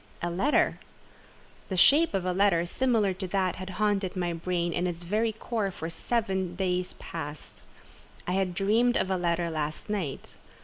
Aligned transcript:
A 0.23 0.31
letter! 0.31 0.79
The 1.69 1.77
shape 1.77 2.15
of 2.15 2.25
a 2.25 2.33
letter 2.33 2.65
similar 2.65 3.13
to 3.13 3.27
that 3.27 3.57
had 3.57 3.69
haunted 3.77 4.15
my 4.15 4.33
brain 4.33 4.73
in 4.73 4.87
its 4.87 5.03
very 5.03 5.31
core 5.31 5.69
for 5.69 5.91
seven 5.91 6.55
days 6.55 6.93
past. 6.93 7.61
I 8.25 8.31
had 8.31 8.55
dreamed 8.55 8.97
of 8.97 9.11
a 9.11 9.15
letter 9.17 9.51
last 9.51 9.91
night. 9.91 10.33